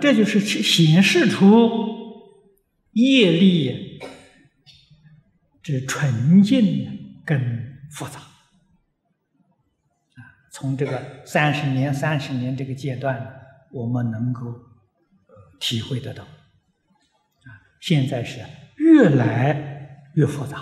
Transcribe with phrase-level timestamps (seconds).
[0.00, 1.96] 这就是显示出
[2.92, 4.00] 业力
[5.62, 8.20] 之纯净跟复杂。
[10.14, 10.18] 啊，
[10.50, 14.54] 从这个三十年、三十年这个阶段，我们能够
[15.60, 16.22] 体会得到。
[16.24, 17.48] 啊，
[17.80, 18.40] 现在是
[18.76, 20.58] 越来越复杂，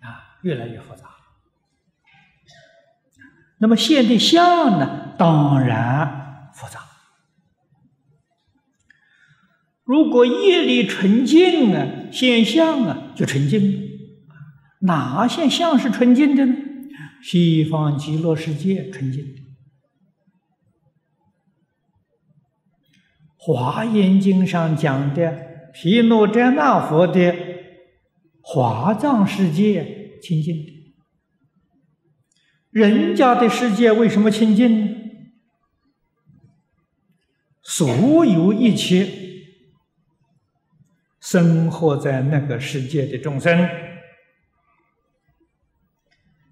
[0.00, 1.10] 啊，越来越复杂。
[3.58, 6.85] 那么现的相呢，当然复杂。
[9.86, 13.86] 如果业力纯净啊，现象啊就纯净。
[14.80, 16.54] 哪现象是纯净的呢？
[17.22, 19.42] 西方极乐世界纯净的。
[23.36, 27.32] 华严经上讲的毗卢遮那佛的
[28.42, 30.72] 华藏世界清净的。
[32.70, 34.96] 人家的世界为什么清净呢？
[37.62, 39.25] 所有一切。
[41.28, 43.68] 生活在那个世界的众生，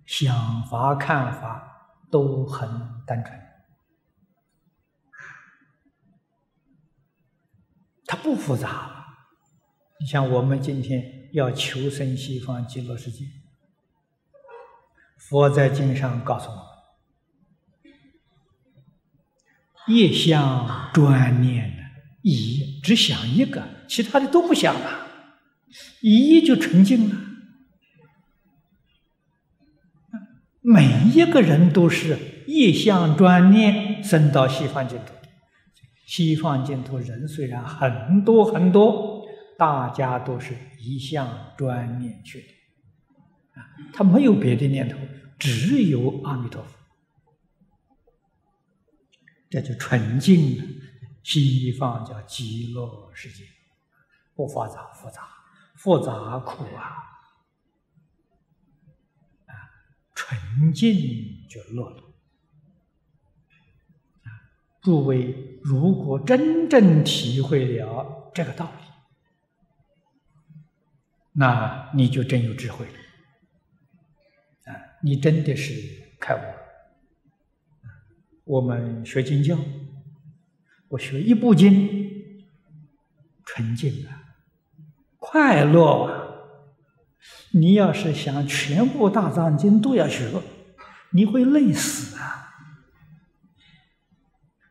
[0.05, 2.69] 想法看法都很
[3.06, 3.41] 单纯，
[8.05, 9.14] 它不复杂。
[10.00, 13.27] 你像我们今天要求生西方极乐世界，
[15.17, 16.64] 佛在经上告诉我们：
[19.86, 21.70] 一向专念。
[21.70, 21.84] 的
[22.22, 25.07] 意义只想一个，其他的都不想了，
[26.03, 27.17] 一就纯净了。
[30.61, 35.15] 每一个人都是一向专念升到西方净土。
[36.07, 39.25] 西方净土人虽然很多很多，
[39.59, 43.64] 大家都是一向专念去的，啊，
[43.95, 44.98] 他没有别的念头，
[45.39, 46.69] 只有阿弥陀佛，
[49.48, 50.64] 这就纯净了。
[51.24, 53.45] 西方叫极乐世界，
[54.35, 55.27] 不复杂，复杂，
[55.74, 56.85] 复杂苦啊！
[59.46, 59.52] 啊，
[60.14, 62.02] 纯净就乐了。
[64.24, 64.29] 啊，
[64.83, 68.84] 诸位，如果真正体会了这个道理，
[71.33, 72.98] 那你就真有智慧了。
[74.70, 75.73] 啊，你真的是
[76.20, 76.55] 开悟了。
[78.45, 79.58] 我们学经教。
[80.89, 82.34] 我学一部经，
[83.45, 84.22] 纯净啊，
[85.18, 86.20] 快乐啊！
[87.52, 90.30] 你要是想全部大藏经都要学，
[91.11, 92.52] 你会累死啊！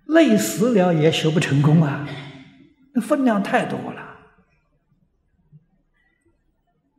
[0.06, 2.07] 累死了也学不成功啊！
[2.94, 4.01] 那分量太多了。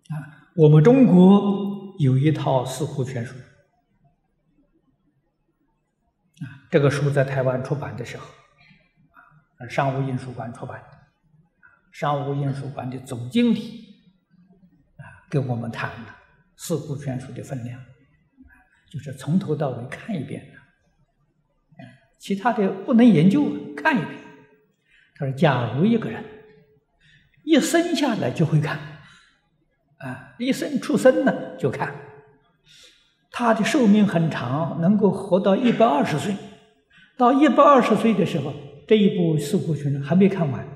[0.08, 3.36] 啊，我们中国有一套四库全书，
[6.40, 8.26] 啊，这个书在台湾出版的时候。
[9.68, 10.98] 商务印书馆出版的，
[11.92, 13.84] 商务印书馆的总经理
[14.96, 16.06] 啊，跟我们谈了
[16.56, 17.80] 《四库全书》的分量，
[18.90, 20.58] 就是从头到尾看一遍的，
[22.18, 23.44] 其他的不能研究，
[23.76, 24.20] 看一遍。
[25.16, 26.24] 他说：“假如一个人
[27.44, 28.78] 一生下来就会看，
[29.98, 31.94] 啊，一生出生呢就看，
[33.30, 36.34] 他的寿命很长，能够活到一百二十岁，
[37.16, 38.52] 到一百二十岁的时候。”
[38.86, 40.66] 这一部《四库全书》还没看完，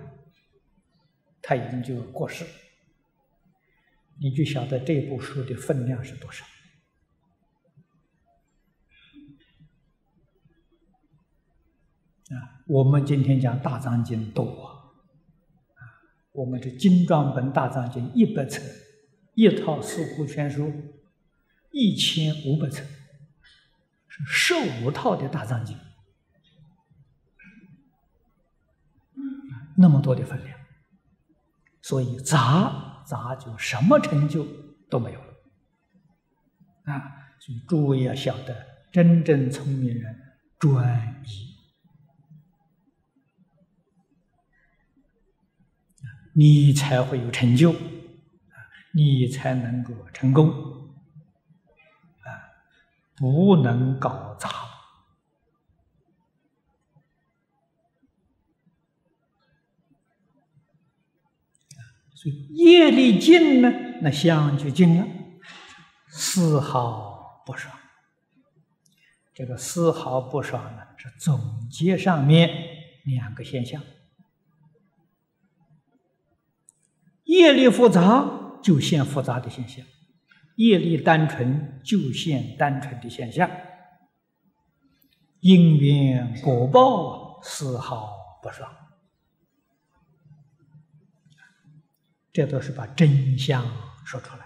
[1.42, 2.44] 他已经就过世，
[4.18, 6.44] 你就晓得这部书的分量是多少
[12.30, 12.64] 啊！
[12.66, 14.96] 我们今天讲《大藏经》多啊，
[16.32, 18.62] 我们这精装本《大藏经》一百册，
[19.34, 20.66] 一套《四库全书》
[21.70, 22.82] 一千五百册，
[24.08, 25.76] 是十五套的《大藏经》。
[29.80, 30.58] 那么多的分量，
[31.80, 34.44] 所以杂杂就什么成就
[34.90, 35.26] 都没有了
[36.86, 37.00] 啊！
[37.38, 40.20] 所以诸位要晓得，真正聪明人
[40.58, 41.54] 专一，
[46.34, 47.72] 你才会有成就，
[48.92, 50.48] 你才能够成功
[52.24, 52.28] 啊，
[53.16, 54.50] 不能搞杂。
[62.20, 63.72] 所以业力尽呢，
[64.02, 65.06] 那相就尽了，
[66.08, 67.72] 丝毫不爽。
[69.32, 72.50] 这个丝毫不爽呢，是总结上面
[73.04, 73.80] 两个现象：
[77.22, 79.86] 业力复杂就现复杂的现象，
[80.56, 83.48] 业力单纯就现单纯的现象。
[85.38, 88.12] 因缘果报丝毫
[88.42, 88.68] 不爽。
[92.38, 93.66] 这都是把真相
[94.04, 94.44] 说出来了。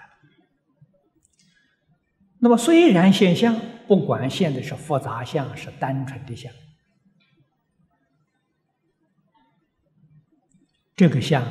[2.38, 3.54] 那么，虽然现象，
[3.86, 6.50] 不管现在是复杂相，是单纯的相，
[10.96, 11.46] 这个相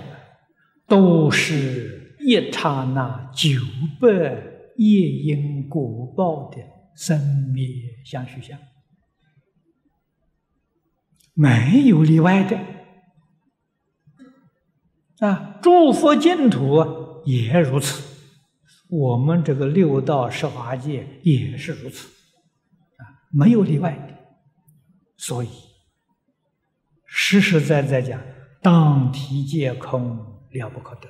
[0.88, 3.60] 都是一刹那九
[4.00, 4.08] 百
[4.78, 6.58] 业因果报的
[6.96, 7.68] 生灭
[8.04, 8.58] 相续相，
[11.36, 12.58] 没有例外的。
[15.22, 18.02] 啊，诸佛净土也如此，
[18.90, 22.08] 我们这个六道十法界也是如此，
[22.98, 24.18] 啊，没有例外的。
[25.18, 25.50] 所以，
[27.06, 28.20] 实实在在讲，
[28.64, 30.18] 当体皆空，
[30.50, 31.08] 了不可得。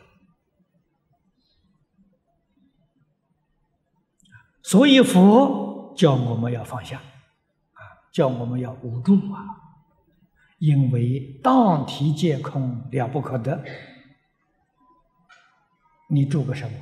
[4.61, 7.79] 所以佛教我们要放下，啊，
[8.11, 9.39] 叫我们要无助啊，
[10.59, 13.63] 因为当体皆空，了不可得。
[16.11, 16.77] 你住个什么？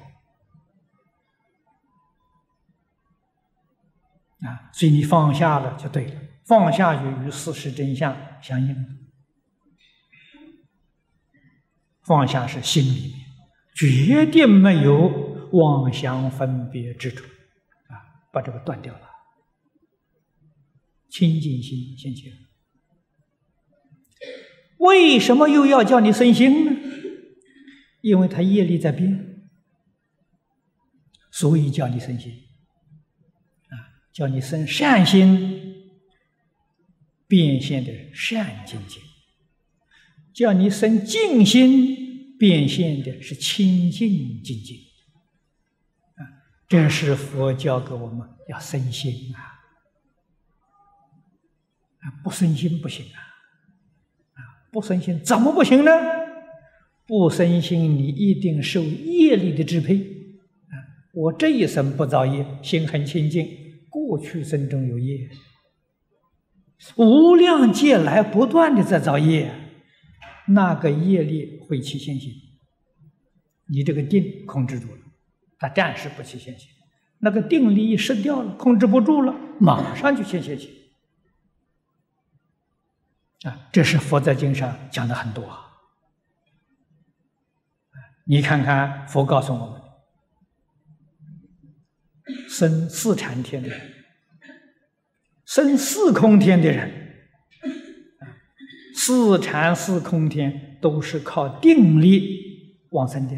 [4.50, 8.98] 啊，所以你放下了就对了，放下就与事实真相相应。
[12.04, 13.14] 放下是心里面
[13.76, 17.24] 决定没有妄想分别之处，
[17.88, 19.02] 啊，把这个断掉了，
[21.10, 22.31] 清净心现前。
[24.78, 26.72] 为什么又要叫你生心呢？
[28.01, 29.50] 因为他业力在变，
[31.31, 32.31] 所以叫你生心，
[33.69, 33.75] 啊，
[34.13, 35.92] 叫你生善心，
[37.28, 39.00] 变现的善境界；
[40.34, 44.75] 叫你生净心，变现的是清净境界。
[46.16, 46.24] 啊，
[46.68, 49.40] 这是佛教给我们要生心啊，
[52.00, 53.19] 啊，不生心不行啊，
[54.34, 54.40] 啊，
[54.72, 55.92] 不生心怎么不行呢？
[57.10, 60.78] 不生心，你一定受业力的支配啊！
[61.12, 63.48] 我这一生不造业，心很清净。
[63.90, 65.28] 过去生中有业，
[66.98, 69.52] 无量劫来不断的在造业，
[70.50, 72.32] 那个业力会起现行。
[73.66, 75.02] 你这个定控制住了，
[75.58, 76.70] 它暂时不起现行。
[77.18, 80.70] 那个定力失掉了，控制不住了，马上就现现行。
[83.46, 85.66] 啊，这是佛在经上讲的很多啊。
[88.31, 89.81] 你看看，佛告诉我们：
[92.48, 93.92] 生四禅天的人，
[95.46, 97.26] 生四空天的人，
[98.94, 103.36] 四禅四空天都是靠定力往生的。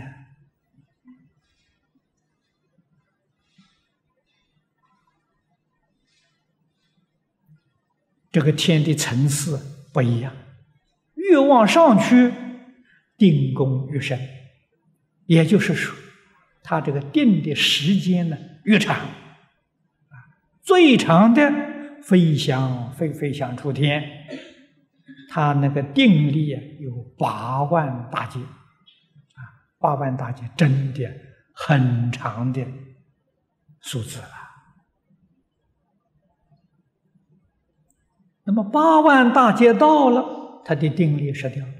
[8.30, 9.58] 这个天的层次
[9.94, 10.36] 不一样，
[11.14, 12.34] 越往上去，
[13.18, 14.20] 定功越深。
[15.32, 15.96] 也就是说，
[16.62, 20.14] 他这个定的时间呢越长，啊，
[20.62, 21.50] 最长的
[22.04, 24.04] 飞翔飞飞翔出天，
[25.30, 29.40] 他那个定力啊有八万大劫，啊，
[29.80, 31.10] 八万大劫真的
[31.54, 32.68] 很长的
[33.80, 34.28] 数字了。
[38.44, 41.74] 那么八万大劫到了，他的定力失掉了。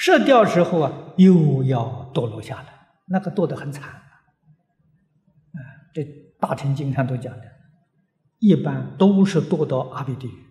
[0.00, 5.58] 射掉之后啊，又要堕落下来，那个堕得很惨啊！
[5.92, 6.04] 这
[6.38, 7.44] 大乘经上都讲的，
[8.38, 10.44] 一般都是堕到阿鼻地狱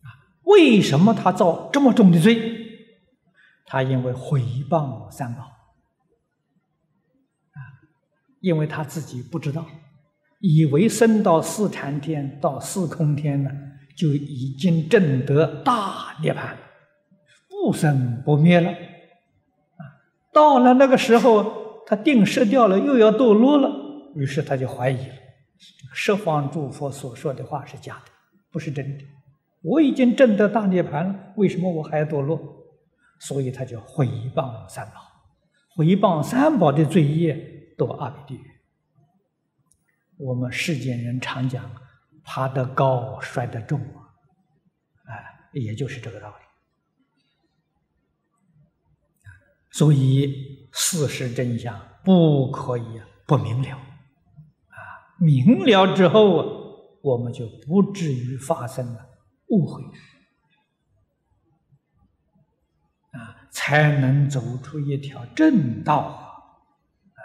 [0.00, 0.08] 啊。
[0.44, 2.66] 为什么他造这么重的罪？
[3.66, 4.40] 他因为毁
[4.70, 5.52] 谤三宝啊，
[8.40, 9.66] 因为他自己不知道，
[10.40, 13.50] 以为升到四禅天、到四空天呢，
[13.94, 16.56] 就已经证得大涅槃。
[17.62, 19.80] 不生不灭了，啊，
[20.32, 23.70] 到了那个时候，他定失掉了，又要堕落了，
[24.14, 25.14] 于是他就怀疑了：
[25.92, 28.12] 十方诸佛所说的话是假的，
[28.52, 29.04] 不是真的。
[29.62, 32.38] 我已经证得大涅槃了，为什么我还要堕落？
[33.18, 35.00] 所以他就毁谤三宝，
[35.74, 37.34] 毁谤三宝的罪业
[37.76, 38.46] 堕阿鼻地狱。
[40.18, 41.68] 我们世间人常讲，
[42.22, 44.14] 爬得高，摔得重啊，
[45.08, 46.45] 哎，也就是这个道理。
[49.76, 54.78] 所以事实真相不可以不明了，啊，
[55.18, 56.46] 明了之后啊，
[57.02, 59.06] 我们就不至于发生了
[59.48, 59.82] 误会，
[63.10, 66.24] 啊，才能走出一条正道啊！
[67.12, 67.20] 啊，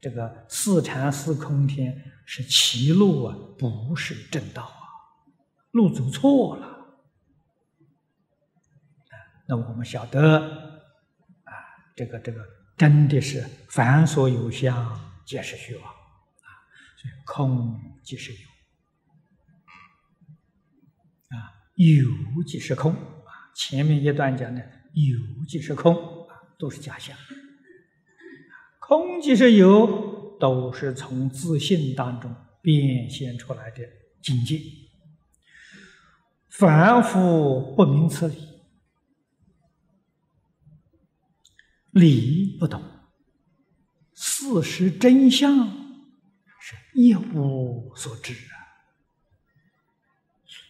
[0.00, 4.78] 这个四禅四空天是歧路啊，不是正道啊，
[5.72, 6.86] 路走错了，
[9.48, 10.75] 那我们晓得，
[11.96, 16.48] 这个这个真的是凡所有相，皆是虚妄啊，
[16.98, 18.38] 所以空即是有
[21.30, 23.50] 啊，有即是空啊。
[23.54, 24.60] 前面一段讲的
[24.92, 25.94] 有即是空
[26.28, 27.16] 啊，都是假象；
[28.78, 33.82] 空即是有，都是从自信当中变现出来的
[34.22, 34.60] 境界。
[36.50, 38.55] 凡夫不明此理。
[41.98, 42.82] 理不懂，
[44.12, 45.66] 事实真相
[46.60, 48.52] 是一无所知啊。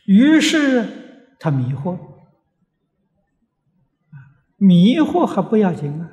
[0.04, 1.98] 于是他迷惑，
[4.56, 6.08] 迷惑还不要紧啊，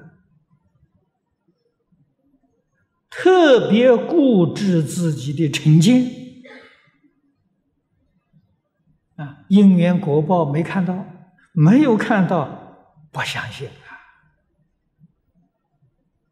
[3.11, 6.11] 特别固执自己的成见
[9.17, 11.05] 啊，因缘果报没看到，
[11.51, 13.69] 没有看到，不相信。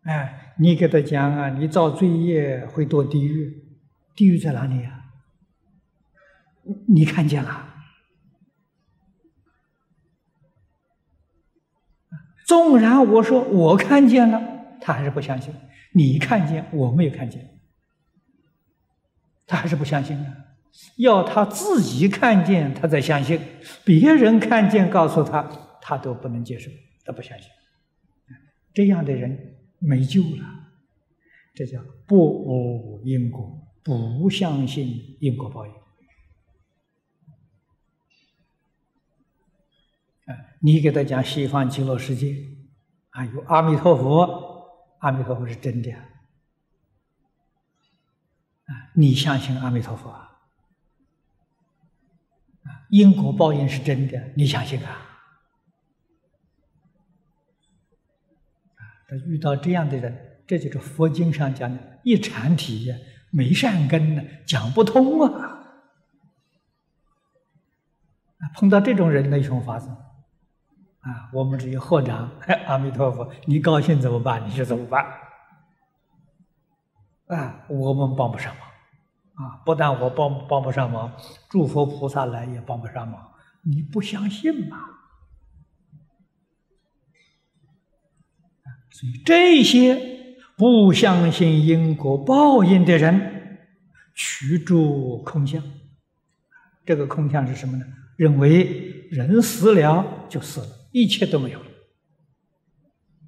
[0.04, 3.64] 哎，你给他讲啊，你造罪业会堕地狱，
[4.16, 5.06] 地狱在哪里呀？
[6.88, 7.68] 你看见了？
[12.48, 14.42] 纵然我说我看见了，
[14.82, 15.54] 他还是不相信。
[15.94, 17.60] 你看见，我没有看见，
[19.46, 20.36] 他还是不相信啊。
[20.98, 23.38] 要他自己看见，他才相信；
[23.86, 25.44] 别人看见告诉他，
[25.82, 26.72] 他都不能接受，
[27.06, 27.52] 他不相信。
[28.74, 29.51] 这样的人。
[29.84, 30.70] 没救了，
[31.56, 35.74] 这叫不无因果，不相信因果报应。
[40.26, 42.36] 啊，你给他讲西方极乐世界，
[43.10, 44.68] 啊，有阿弥陀佛，
[45.00, 46.14] 阿弥陀佛是真的，啊，
[48.94, 50.42] 你相信阿弥陀佛啊？
[52.64, 55.08] 啊，因果报应是真的，你相信啊？
[59.18, 62.96] 遇到这样的人，这就是佛经上讲的“一禅体”呀，
[63.32, 65.58] 没善根呢，讲不通啊！
[68.56, 69.90] 碰到这种人，那有什么法子？
[71.02, 72.30] 啊，我们只有合掌，
[72.68, 74.48] 阿弥陀佛，你高兴怎么办？
[74.48, 75.06] 你就怎么办？
[77.28, 81.12] 啊，我们帮不上忙，啊，不但我帮帮不上忙，
[81.50, 83.32] 诸佛菩萨来也帮不上忙，
[83.64, 84.78] 你不相信嘛？
[88.92, 93.58] 所以这些不相信因果报应的人，
[94.14, 95.64] 取诸空相。
[96.86, 97.86] 这个空相是什么呢？
[98.18, 101.66] 认为人死了就死了，一切都没有了。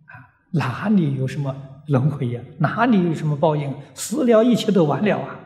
[0.06, 0.14] 啊，
[0.52, 1.56] 哪里有什么
[1.88, 2.42] 轮回呀？
[2.60, 3.74] 哪里有什么报应？
[3.96, 5.40] 死了一切都完了啊！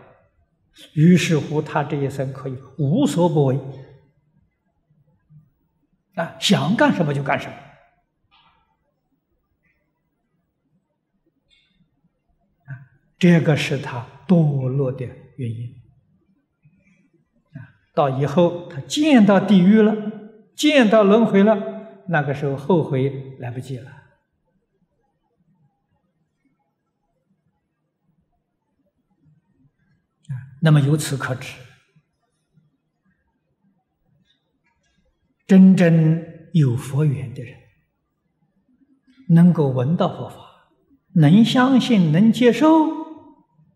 [0.94, 3.60] 于是乎，他这一生可以无所不为，
[6.16, 7.54] 啊，想干什么就干什么。
[13.20, 15.06] 这个是他堕落的
[15.38, 15.76] 原因
[17.54, 17.66] 啊！
[17.96, 19.96] 到以后他见到地狱了，
[20.56, 23.92] 见到轮回了，那个时候后悔来不及了
[30.62, 31.56] 那么由此可知，
[35.46, 37.58] 真正有佛缘的人，
[39.30, 40.36] 能够闻到佛法，
[41.14, 43.07] 能相信，能接受。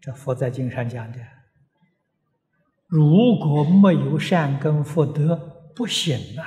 [0.01, 1.19] 这佛在经上讲的，
[2.87, 5.35] 如果没有善根福德，
[5.75, 6.43] 不行啊！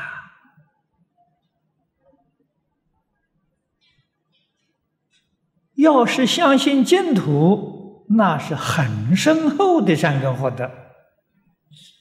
[5.77, 10.71] 要是相信净土，那是很深厚的善根福德。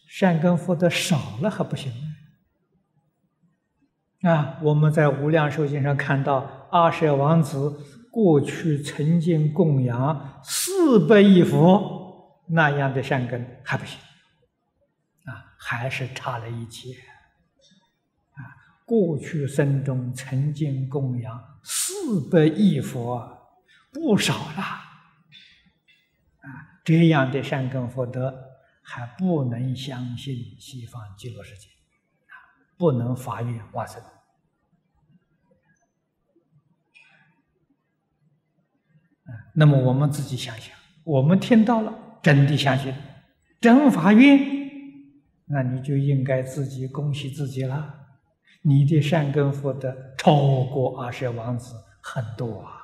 [0.08, 1.92] 善根福德少了还不行
[4.24, 4.58] 啊！
[4.64, 8.02] 我们在《无量寿经》上看到阿舍王子。
[8.14, 13.98] 过去曾经供养四百亿佛那样的善根还不行，
[15.26, 16.94] 啊，还是差了一截，
[18.34, 18.54] 啊，
[18.86, 23.36] 过去生中曾经供养四百亿佛，
[23.92, 26.46] 不少了，啊，
[26.86, 28.32] 这样的善根福德
[28.84, 31.68] 还不能相信西方极乐世界，
[32.28, 32.38] 啊，
[32.78, 34.00] 不能发愿往生。
[39.56, 42.94] 那么我们自己想想，我们听到了，真的相信，
[43.62, 44.40] 真发愿，
[45.46, 47.94] 那你就应该自己恭喜自己了，
[48.64, 52.82] 你的善根福德超过阿舍王子很多啊！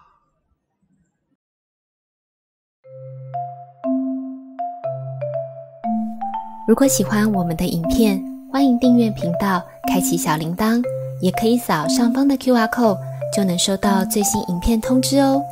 [6.67, 8.21] 如果喜欢我们的影片，
[8.51, 10.81] 欢迎订阅频道，开启小铃铛。
[11.21, 12.97] 也可以扫上方的 Q R code，
[13.35, 15.43] 就能收到最新影片通知哦。